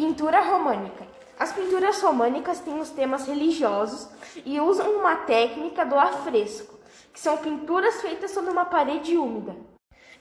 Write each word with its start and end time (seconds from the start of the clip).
Pintura 0.00 0.40
românica. 0.40 1.06
As 1.38 1.52
pinturas 1.52 2.00
românicas 2.00 2.58
têm 2.58 2.80
os 2.80 2.88
temas 2.88 3.26
religiosos 3.26 4.08
e 4.46 4.58
usam 4.58 4.92
uma 4.92 5.14
técnica 5.14 5.84
do 5.84 5.94
afresco, 5.94 6.78
que 7.12 7.20
são 7.20 7.36
pinturas 7.36 8.00
feitas 8.00 8.30
sobre 8.30 8.50
uma 8.50 8.64
parede 8.64 9.18
úmida. 9.18 9.54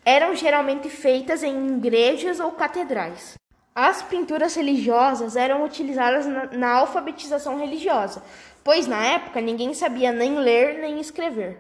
Eram 0.04 0.36
geralmente 0.36 0.90
feitas 0.90 1.44
em 1.44 1.78
igrejas 1.78 2.42
ou 2.42 2.52
catedrais. 2.52 3.36
As 3.74 4.02
pinturas 4.02 4.54
religiosas 4.54 5.38
eram 5.38 5.64
utilizadas 5.64 6.26
na, 6.26 6.48
na 6.48 6.72
alfabetização 6.74 7.58
religiosa, 7.58 8.22
pois 8.62 8.86
na 8.86 9.02
época 9.02 9.40
ninguém 9.40 9.74
sabia 9.74 10.12
nem 10.12 10.36
ler 10.40 10.80
nem 10.80 11.00
escrever. 11.00 11.58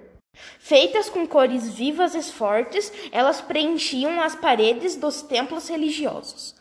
Feitas 0.60 1.10
com 1.10 1.26
cores 1.26 1.70
vivas 1.70 2.14
e 2.16 2.22
fortes, 2.22 2.92
elas 3.14 3.40
preenchiam 3.40 4.20
as 4.22 4.36
paredes 4.36 4.98
dos 4.98 5.22
templos 5.22 5.70
religiosos. 5.70 6.59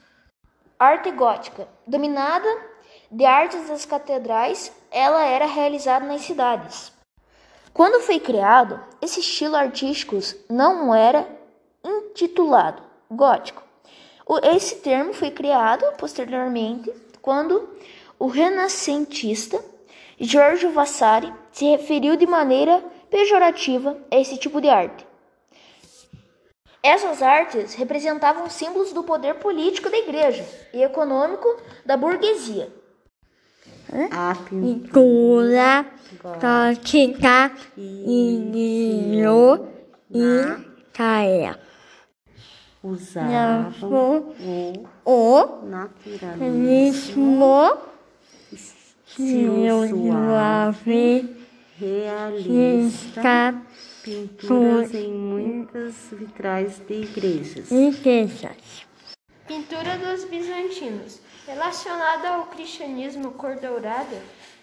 Arte 0.79 1.11
gótica. 1.11 1.67
Dominada 1.85 2.47
de 3.11 3.25
artes 3.25 3.67
das 3.67 3.85
catedrais, 3.85 4.71
ela 4.93 5.25
era 5.25 5.45
realizada 5.45 6.07
nas 6.07 6.21
cidades. 6.21 6.93
Quando 7.75 8.01
foi 8.01 8.21
criado, 8.21 8.79
esse 9.03 9.19
estilo 9.19 9.57
artístico 9.57 10.17
não 10.49 10.95
era 10.95 11.29
intitulado 11.83 12.81
gótico. 13.11 13.61
Esse 14.45 14.77
termo 14.77 15.13
foi 15.13 15.33
criado 15.33 15.85
posteriormente 15.97 16.93
quando 17.21 17.69
o 18.17 18.29
renascentista 18.29 19.61
Giorgio 20.17 20.71
Vasari 20.71 21.35
se 21.51 21.65
referiu 21.65 22.15
de 22.15 22.27
maneira 22.27 22.85
pejorativa 23.11 23.97
a 24.13 24.17
esse 24.17 24.37
tipo 24.37 24.61
de 24.61 24.69
arte. 24.69 25.05
Essas 26.83 27.23
artes 27.23 27.75
representavam 27.75 28.49
símbolos 28.49 28.93
do 28.93 29.03
poder 29.03 29.35
político 29.35 29.91
da 29.91 29.99
igreja 29.99 30.47
e 30.73 30.83
econômico 30.83 31.61
da 31.85 31.97
burguesia. 31.97 32.73
A 34.11 34.35
pintura 34.49 35.87
gótica 36.41 37.53
iniciou 37.77 39.69
em 40.13 40.65
Caia. 40.93 41.59
Usavam 42.83 44.35
o 45.05 45.47
naturalismo 45.65 47.79
seu 49.07 49.89
suave 49.89 51.37
realista 51.79 53.55
pinturas 54.03 54.93
em 54.95 55.13
muitas 55.13 55.95
vitrais 56.11 56.81
de 56.87 56.95
igrejas. 56.95 57.71
igrejas. 57.71 58.87
Pintura 59.47 59.97
dos 59.99 60.25
bizantinos. 60.25 61.21
Relacionada 61.47 62.29
ao 62.31 62.47
cristianismo 62.47 63.31
cor 63.33 63.57
dourada, 63.57 64.23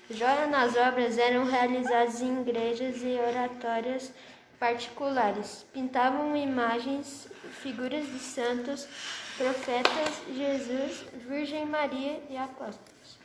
joias 0.09 0.49
nas 0.51 0.75
obras 0.75 1.17
eram 1.17 1.45
realizadas 1.45 2.21
em 2.21 2.41
igrejas 2.41 2.97
e 3.01 3.17
oratórias 3.17 4.11
particulares. 4.59 5.65
Pintavam 5.73 6.35
imagens, 6.35 7.27
figuras 7.63 8.05
de 8.05 8.19
santos, 8.19 8.87
profetas, 9.37 10.21
Jesus, 10.35 11.05
Virgem 11.27 11.65
Maria 11.65 12.19
e 12.29 12.37
apóstolos. 12.37 13.24